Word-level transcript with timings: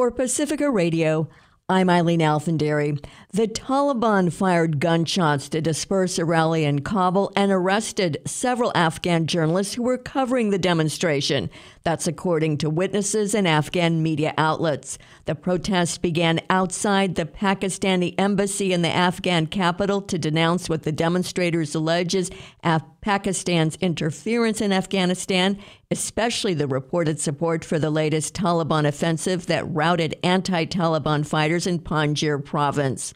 For 0.00 0.10
Pacifica 0.10 0.70
Radio, 0.70 1.28
I'm 1.68 1.90
Eileen 1.90 2.22
Alfandary. 2.22 2.98
The 3.34 3.46
Taliban 3.46 4.32
fired 4.32 4.80
gunshots 4.80 5.50
to 5.50 5.60
disperse 5.60 6.18
a 6.18 6.24
rally 6.24 6.64
in 6.64 6.80
Kabul 6.80 7.30
and 7.36 7.52
arrested 7.52 8.16
several 8.24 8.72
Afghan 8.74 9.26
journalists 9.26 9.74
who 9.74 9.82
were 9.82 9.98
covering 9.98 10.48
the 10.48 10.58
demonstration. 10.58 11.50
That's 11.84 12.06
according 12.06 12.56
to 12.58 12.70
witnesses 12.70 13.34
and 13.34 13.46
Afghan 13.46 14.02
media 14.02 14.32
outlets. 14.38 14.96
The 15.26 15.34
protest 15.34 16.00
began 16.00 16.40
outside 16.48 17.16
the 17.16 17.26
Pakistani 17.26 18.14
embassy 18.16 18.72
in 18.72 18.80
the 18.80 18.88
Afghan 18.88 19.48
capital 19.48 20.00
to 20.00 20.18
denounce 20.18 20.70
what 20.70 20.84
the 20.84 20.92
demonstrators 20.92 21.74
allege 21.74 22.14
is 22.14 22.30
Af- 22.64 22.82
Pakistan's 23.00 23.76
interference 23.76 24.60
in 24.60 24.72
Afghanistan, 24.72 25.58
especially 25.90 26.54
the 26.54 26.66
reported 26.66 27.18
support 27.18 27.64
for 27.64 27.78
the 27.78 27.90
latest 27.90 28.34
Taliban 28.34 28.86
offensive 28.86 29.46
that 29.46 29.70
routed 29.72 30.18
anti 30.22 30.66
Taliban 30.66 31.26
fighters 31.26 31.66
in 31.66 31.78
Panjshir 31.78 32.44
province. 32.44 33.14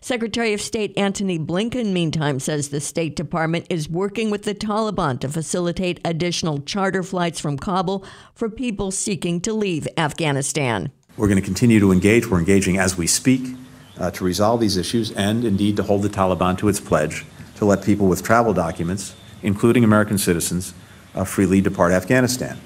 Secretary 0.00 0.52
of 0.52 0.60
State 0.60 0.96
Antony 0.96 1.38
Blinken, 1.38 1.92
meantime, 1.92 2.38
says 2.38 2.68
the 2.68 2.80
State 2.80 3.16
Department 3.16 3.66
is 3.70 3.88
working 3.88 4.30
with 4.30 4.42
the 4.42 4.54
Taliban 4.54 5.18
to 5.20 5.28
facilitate 5.28 6.00
additional 6.04 6.60
charter 6.60 7.02
flights 7.02 7.40
from 7.40 7.56
Kabul 7.56 8.04
for 8.34 8.48
people 8.48 8.90
seeking 8.90 9.40
to 9.40 9.52
leave 9.52 9.88
Afghanistan. 9.96 10.92
We're 11.16 11.28
going 11.28 11.40
to 11.40 11.44
continue 11.44 11.80
to 11.80 11.90
engage. 11.90 12.28
We're 12.28 12.38
engaging 12.38 12.76
as 12.76 12.98
we 12.98 13.06
speak 13.06 13.56
uh, 13.98 14.10
to 14.12 14.24
resolve 14.24 14.60
these 14.60 14.76
issues 14.76 15.10
and 15.12 15.44
indeed 15.44 15.76
to 15.76 15.82
hold 15.82 16.02
the 16.02 16.08
Taliban 16.08 16.58
to 16.58 16.68
its 16.68 16.80
pledge 16.80 17.24
to 17.56 17.64
let 17.64 17.84
people 17.84 18.06
with 18.06 18.22
travel 18.22 18.52
documents, 18.52 19.14
including 19.44 19.84
American 19.84 20.18
citizens, 20.18 20.74
uh, 21.14 21.22
freely 21.22 21.60
depart 21.60 21.92
Afghanistan. 21.92 22.58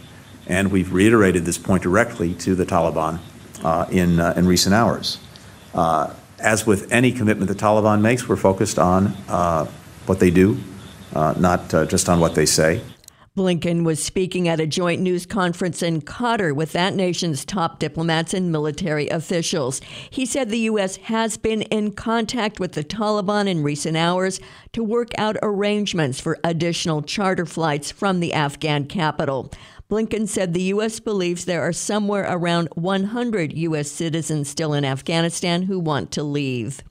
And 0.46 0.73
we've 0.73 0.92
reiterated 0.92 1.45
this 1.45 1.59
point 1.59 1.82
directly 1.82 2.32
to 2.34 2.54
the 2.54 2.64
Taliban 2.64 3.18
uh, 3.62 3.87
in, 3.91 4.20
uh, 4.20 4.32
in 4.37 4.46
recent 4.46 4.74
hours. 4.74 5.18
Uh, 5.74 6.14
as 6.38 6.66
with 6.66 6.91
any 6.91 7.12
commitment 7.12 7.48
the 7.48 7.54
Taliban 7.54 8.01
makes, 8.01 8.29
we're 8.29 8.37
focused 8.37 8.79
on 8.79 9.09
uh, 9.29 9.66
what 10.07 10.20
they 10.20 10.30
do, 10.30 10.59
not 11.12 11.68
just 11.88 12.09
on 12.09 12.20
what 12.20 12.35
they 12.35 12.46
say. 12.46 12.80
Blinken 13.39 13.85
was 13.85 14.03
speaking 14.03 14.49
at 14.49 14.59
a 14.59 14.67
joint 14.67 15.01
news 15.01 15.25
conference 15.25 15.81
in 15.81 16.03
Qatar 16.03 16.53
with 16.53 16.73
that 16.73 16.97
nation's 16.97 17.45
top 17.45 17.79
diplomats 17.79 18.35
and 18.35 18.51
military 18.51 19.09
officials. 19.11 19.81
He 20.11 20.27
said 20.27 20.51
the 20.51 20.59
U.S. 20.71 20.97
has 20.97 21.37
been 21.37 21.63
in 21.63 21.93
contact 21.93 22.59
with 22.59 22.73
the 22.73 22.83
Taliban 22.83 23.47
in 23.47 23.63
recent 23.63 23.97
hours 23.97 24.41
to 24.73 24.83
work 24.83 25.11
out 25.16 25.37
arrangements 25.41 26.19
for 26.19 26.37
additional 26.43 27.01
charter 27.01 27.47
flights 27.47 27.93
from 27.93 28.19
the 28.19 28.33
Afghan 28.33 28.87
capital. 28.87 29.53
Blinken 29.89 30.27
said 30.27 30.53
the 30.53 30.63
U.S. 30.75 30.99
believes 30.99 31.45
there 31.45 31.63
are 31.63 31.73
somewhere 31.73 32.27
around 32.29 32.69
100 32.75 33.53
U.S. 33.53 33.89
citizens 33.89 34.49
still 34.49 34.75
in 34.75 34.85
Afghanistan 34.85 35.63
who 35.63 35.79
want 35.79 36.11
to 36.11 36.25
leave. 36.25 36.83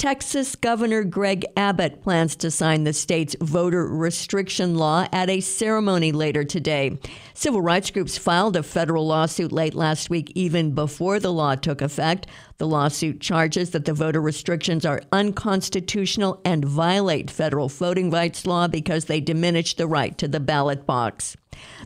Texas 0.00 0.56
Governor 0.56 1.04
Greg 1.04 1.44
Abbott 1.58 2.02
plans 2.02 2.34
to 2.36 2.50
sign 2.50 2.84
the 2.84 2.92
state's 2.94 3.36
voter 3.38 3.86
restriction 3.86 4.76
law 4.76 5.06
at 5.12 5.28
a 5.28 5.42
ceremony 5.42 6.10
later 6.10 6.42
today. 6.42 6.98
Civil 7.34 7.60
rights 7.60 7.90
groups 7.90 8.16
filed 8.16 8.56
a 8.56 8.62
federal 8.62 9.06
lawsuit 9.06 9.52
late 9.52 9.74
last 9.74 10.08
week, 10.08 10.32
even 10.34 10.74
before 10.74 11.20
the 11.20 11.30
law 11.30 11.54
took 11.54 11.82
effect. 11.82 12.26
The 12.56 12.66
lawsuit 12.66 13.20
charges 13.20 13.72
that 13.72 13.84
the 13.84 13.92
voter 13.92 14.22
restrictions 14.22 14.86
are 14.86 15.02
unconstitutional 15.12 16.40
and 16.46 16.64
violate 16.64 17.30
federal 17.30 17.68
voting 17.68 18.10
rights 18.10 18.46
law 18.46 18.68
because 18.68 19.04
they 19.04 19.20
diminish 19.20 19.74
the 19.74 19.86
right 19.86 20.16
to 20.16 20.28
the 20.28 20.40
ballot 20.40 20.86
box. 20.86 21.36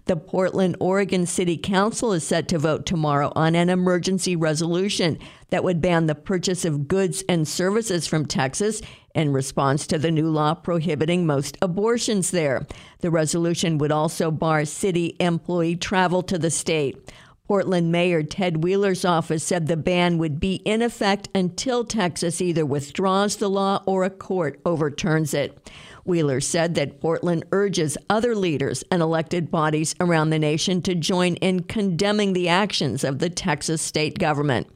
The 0.06 0.16
Portland, 0.16 0.76
Oregon 0.80 1.26
City 1.26 1.56
Council 1.56 2.12
is 2.12 2.26
set 2.26 2.48
to 2.48 2.58
vote 2.58 2.86
tomorrow 2.86 3.32
on 3.34 3.54
an 3.54 3.70
emergency 3.70 4.36
resolution 4.36 5.18
that 5.50 5.64
would 5.64 5.80
ban 5.80 6.06
the 6.06 6.14
purchase 6.14 6.64
of 6.64 6.88
goods 6.88 7.22
and 7.28 7.46
services 7.46 8.06
from 8.06 8.26
Texas 8.26 8.82
in 9.14 9.32
response 9.32 9.86
to 9.86 9.98
the 9.98 10.10
new 10.10 10.28
law 10.28 10.54
prohibiting 10.54 11.24
most 11.26 11.56
abortions 11.62 12.30
there. 12.32 12.66
The 13.00 13.10
resolution 13.10 13.78
would 13.78 13.92
also 13.92 14.30
bar 14.30 14.64
city 14.64 15.16
employee 15.20 15.76
travel 15.76 16.22
to 16.24 16.38
the 16.38 16.50
state. 16.50 17.12
Portland 17.46 17.92
Mayor 17.92 18.22
Ted 18.22 18.64
Wheeler's 18.64 19.04
office 19.04 19.44
said 19.44 19.66
the 19.66 19.76
ban 19.76 20.16
would 20.16 20.40
be 20.40 20.56
in 20.64 20.80
effect 20.80 21.28
until 21.34 21.84
Texas 21.84 22.40
either 22.40 22.64
withdraws 22.64 23.36
the 23.36 23.50
law 23.50 23.82
or 23.84 24.02
a 24.02 24.08
court 24.08 24.58
overturns 24.64 25.34
it. 25.34 25.70
Wheeler 26.06 26.40
said 26.40 26.74
that 26.74 27.02
Portland 27.02 27.44
urges 27.52 27.98
other 28.08 28.34
leaders 28.34 28.82
and 28.90 29.02
elected 29.02 29.50
bodies 29.50 29.94
around 30.00 30.30
the 30.30 30.38
nation 30.38 30.80
to 30.82 30.94
join 30.94 31.34
in 31.36 31.64
condemning 31.64 32.32
the 32.32 32.48
actions 32.48 33.04
of 33.04 33.18
the 33.18 33.30
Texas 33.30 33.82
state 33.82 34.18
government. 34.18 34.66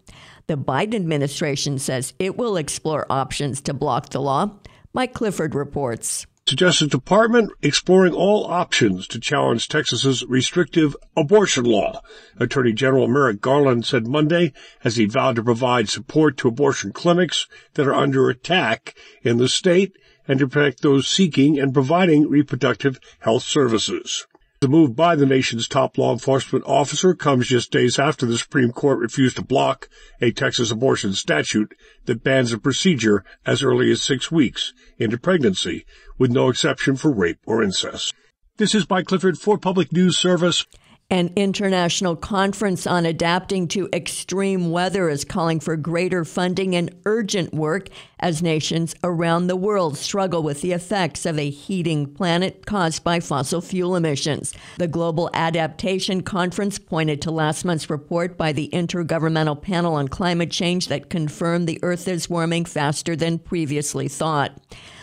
The 0.46 0.58
Biden 0.58 0.94
administration 0.94 1.78
says 1.78 2.12
it 2.18 2.36
will 2.36 2.58
explore 2.58 3.10
options 3.10 3.62
to 3.62 3.72
block 3.72 4.10
the 4.10 4.20
law. 4.20 4.50
Mike 4.92 5.14
Clifford 5.14 5.54
reports. 5.54 6.26
The 6.48 6.56
Justice 6.56 6.88
Department 6.88 7.52
exploring 7.60 8.14
all 8.14 8.46
options 8.46 9.06
to 9.08 9.20
challenge 9.20 9.68
Texas's 9.68 10.24
restrictive 10.24 10.96
abortion 11.14 11.64
law. 11.64 12.00
Attorney 12.38 12.72
General 12.72 13.06
Merrick 13.06 13.42
Garland 13.42 13.84
said 13.84 14.06
Monday 14.06 14.54
as 14.82 14.96
he 14.96 15.04
vowed 15.04 15.36
to 15.36 15.42
provide 15.42 15.90
support 15.90 16.38
to 16.38 16.48
abortion 16.48 16.90
clinics 16.90 17.48
that 17.74 17.86
are 17.86 17.94
under 17.94 18.30
attack 18.30 18.94
in 19.22 19.36
the 19.36 19.46
state 19.46 19.92
and 20.26 20.38
to 20.38 20.48
protect 20.48 20.80
those 20.80 21.06
seeking 21.06 21.58
and 21.58 21.74
providing 21.74 22.30
reproductive 22.30 22.98
health 23.18 23.42
services. 23.42 24.26
The 24.60 24.66
move 24.66 24.96
by 24.96 25.14
the 25.14 25.24
nation's 25.24 25.68
top 25.68 25.96
law 25.98 26.12
enforcement 26.12 26.64
officer 26.66 27.14
comes 27.14 27.46
just 27.46 27.70
days 27.70 27.96
after 27.96 28.26
the 28.26 28.36
Supreme 28.36 28.72
Court 28.72 28.98
refused 28.98 29.36
to 29.36 29.42
block 29.42 29.88
a 30.20 30.32
Texas 30.32 30.72
abortion 30.72 31.12
statute 31.12 31.76
that 32.06 32.24
bans 32.24 32.52
a 32.52 32.58
procedure 32.58 33.24
as 33.46 33.62
early 33.62 33.88
as 33.92 34.02
six 34.02 34.32
weeks 34.32 34.72
into 34.98 35.16
pregnancy, 35.16 35.86
with 36.18 36.32
no 36.32 36.48
exception 36.48 36.96
for 36.96 37.12
rape 37.12 37.38
or 37.46 37.62
incest. 37.62 38.12
This 38.56 38.74
is 38.74 38.84
by 38.84 39.04
Clifford 39.04 39.38
for 39.38 39.58
Public 39.58 39.92
News 39.92 40.18
Service. 40.18 40.66
An 41.10 41.32
international 41.36 42.16
conference 42.16 42.86
on 42.86 43.06
adapting 43.06 43.66
to 43.68 43.88
extreme 43.94 44.70
weather 44.70 45.08
is 45.08 45.24
calling 45.24 45.58
for 45.58 45.74
greater 45.74 46.22
funding 46.22 46.76
and 46.76 46.94
urgent 47.06 47.54
work 47.54 47.88
as 48.20 48.42
nations 48.42 48.94
around 49.02 49.46
the 49.46 49.56
world 49.56 49.96
struggle 49.96 50.42
with 50.42 50.60
the 50.60 50.72
effects 50.72 51.24
of 51.24 51.38
a 51.38 51.48
heating 51.48 52.12
planet 52.12 52.66
caused 52.66 53.04
by 53.04 53.20
fossil 53.20 53.62
fuel 53.62 53.96
emissions. 53.96 54.52
The 54.76 54.86
Global 54.86 55.30
Adaptation 55.32 56.22
Conference 56.22 56.78
pointed 56.78 57.22
to 57.22 57.30
last 57.30 57.64
month's 57.64 57.88
report 57.88 58.36
by 58.36 58.52
the 58.52 58.68
Intergovernmental 58.74 59.62
Panel 59.62 59.94
on 59.94 60.08
Climate 60.08 60.50
Change 60.50 60.88
that 60.88 61.08
confirmed 61.08 61.66
the 61.66 61.80
Earth 61.82 62.06
is 62.06 62.28
warming 62.28 62.66
faster 62.66 63.16
than 63.16 63.38
previously 63.38 64.08
thought. 64.08 64.60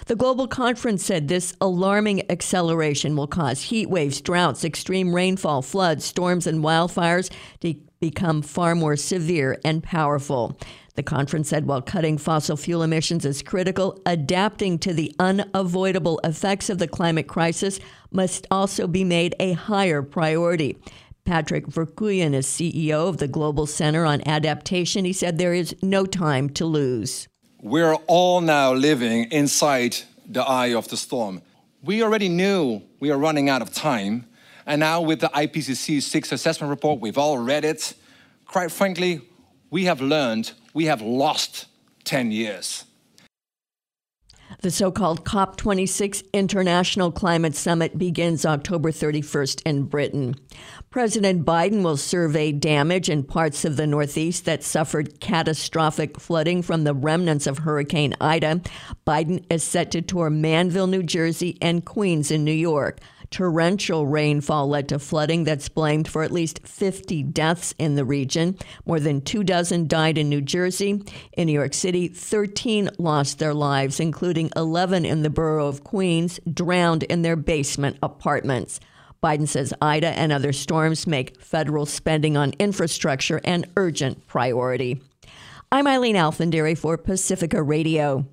The 0.08 0.16
global 0.16 0.48
conference 0.48 1.04
said 1.04 1.28
this 1.28 1.56
alarming 1.60 2.30
acceleration 2.30 3.16
will 3.16 3.26
cause 3.26 3.64
heat 3.64 3.90
waves, 3.90 4.22
droughts, 4.22 4.64
extreme 4.64 5.16
rainfall, 5.16 5.64
floods, 5.64 6.06
storms, 6.06 6.46
and 6.46 6.64
wildfires 6.64 7.32
to 7.62 7.74
become 8.00 8.44
far 8.44 8.76
more 8.76 8.96
severe 8.98 9.58
and 9.66 9.82
powerful. 9.82 10.60
The 10.94 11.02
conference 11.02 11.50
said 11.50 11.66
while 11.66 11.82
cutting 11.82 12.20
fossil 12.20 12.56
fuel 12.56 12.84
emissions 12.84 13.26
is 13.26 13.42
critical, 13.42 14.00
adapting 14.06 14.78
to 14.80 14.94
the 14.94 15.14
unavoidable 15.18 16.20
effects 16.24 16.70
of 16.70 16.78
the 16.78 16.88
climate 16.88 17.28
crisis 17.28 17.80
must 18.12 18.46
also 18.52 18.86
be 18.86 19.04
made 19.04 19.36
a 19.40 19.54
higher 19.54 20.04
priority. 20.04 20.78
Patrick 21.26 21.66
Verkooijen 21.66 22.36
is 22.36 22.46
CEO 22.46 23.10
of 23.10 23.18
the 23.18 23.28
Global 23.28 23.66
Center 23.66 24.06
on 24.06 24.22
Adaptation. 24.28 25.04
He 25.04 25.14
said 25.14 25.40
there 25.40 25.56
is 25.56 25.76
no 25.82 26.06
time 26.06 26.48
to 26.52 26.66
lose. 26.66 27.28
We're 27.66 27.96
all 27.96 28.42
now 28.42 28.74
living 28.74 29.24
inside 29.32 29.98
the 30.24 30.44
eye 30.44 30.76
of 30.76 30.88
the 30.88 30.98
storm. 30.98 31.42
We 31.82 32.04
already 32.04 32.30
knew 32.30 32.84
we 33.00 33.10
are 33.10 33.18
running 33.18 33.50
out 33.50 33.64
of 33.64 33.74
time. 33.74 34.28
And 34.68 34.82
now, 34.82 35.02
with 35.02 35.20
the 35.20 35.30
IPCC 35.30 36.00
sixth 36.04 36.32
assessment 36.32 36.70
report, 36.70 37.00
we've 37.00 37.18
all 37.18 37.40
read 37.40 37.66
it. 37.66 37.96
Quite 38.46 38.72
frankly, 38.72 39.22
we 39.72 39.86
have 39.86 40.00
learned 40.00 40.52
we 40.76 40.86
have 40.86 41.02
lost 41.02 41.66
10 42.04 42.32
years. 42.32 42.84
The 44.66 44.72
so 44.72 44.90
called 44.90 45.26
COP26 45.26 46.24
International 46.34 47.12
Climate 47.12 47.56
Summit 47.56 48.00
begins 48.00 48.48
October 48.48 48.92
31st 48.92 49.62
in 49.64 49.84
Britain. 49.84 50.34
President 50.90 51.46
Biden 51.46 51.84
will 51.84 51.98
survey 51.98 52.52
damage 52.52 53.08
in 53.08 53.22
parts 53.22 53.64
of 53.64 53.78
the 53.78 53.86
Northeast 53.86 54.46
that 54.46 54.64
suffered 54.64 55.20
catastrophic 55.20 56.20
flooding 56.20 56.64
from 56.64 56.84
the 56.84 56.96
remnants 56.96 57.46
of 57.46 57.60
Hurricane 57.60 58.16
Ida. 58.20 58.62
Biden 59.06 59.46
is 59.52 59.64
set 59.64 59.92
to 59.92 60.02
tour 60.02 60.32
Manville, 60.32 60.88
New 60.88 61.04
Jersey, 61.04 61.60
and 61.62 61.86
Queens 61.86 62.32
in 62.32 62.44
New 62.44 62.52
York. 62.52 63.00
Torrential 63.32 64.08
rainfall 64.08 64.68
led 64.68 64.90
to 64.90 65.00
flooding 65.00 65.44
that's 65.44 65.70
blamed 65.70 66.08
for 66.08 66.24
at 66.24 66.32
least 66.32 66.66
50 66.66 67.24
deaths 67.24 67.74
in 67.78 67.96
the 67.96 68.06
region. 68.06 68.58
More 68.86 69.00
than 69.00 69.22
two 69.22 69.44
dozen 69.44 69.88
died 69.88 70.18
in 70.18 70.30
New 70.30 70.42
Jersey. 70.42 71.04
In 71.34 71.48
New 71.48 71.54
York 71.54 71.74
City, 71.74 72.08
13 72.08 72.90
lost 72.98 73.40
their 73.40 73.54
lives, 73.54 74.00
including 74.00 74.52
11 74.56 75.06
in 75.06 75.22
the 75.22 75.30
borough 75.30 75.68
of 75.68 75.84
Queens, 75.84 76.40
drowned 76.52 77.04
in 77.04 77.22
their 77.22 77.36
basement 77.36 77.98
apartments. 78.02 78.80
Biden 79.24 79.48
says 79.48 79.74
Ida 79.82 80.10
and 80.10 80.32
other 80.32 80.54
storms 80.54 81.08
make 81.08 81.42
federal 81.42 81.86
spending 81.86 82.38
on 82.38 82.54
infrastructure 82.60 83.42
an 83.44 83.66
urgent 83.76 84.28
priority. 84.28 85.02
I'm 85.72 85.88
Eileen 85.88 86.16
Alfandary 86.16 86.78
for 86.78 86.98
Pacifica 86.98 87.62
Radio. 87.64 88.28